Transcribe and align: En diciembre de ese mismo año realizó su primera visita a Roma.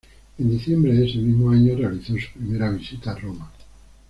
En 0.39 0.49
diciembre 0.49 0.95
de 0.95 1.05
ese 1.05 1.19
mismo 1.19 1.51
año 1.51 1.77
realizó 1.77 2.13
su 2.17 2.33
primera 2.39 2.71
visita 2.71 3.11
a 3.11 3.15
Roma. 3.19 3.51